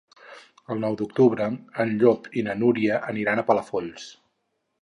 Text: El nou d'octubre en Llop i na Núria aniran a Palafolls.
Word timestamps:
El 0.75 0.79
nou 0.85 0.95
d'octubre 1.01 1.49
en 1.85 1.93
Llop 2.05 2.27
i 2.41 2.45
na 2.49 2.57
Núria 2.65 2.99
aniran 3.15 3.43
a 3.43 3.45
Palafolls. 3.51 4.09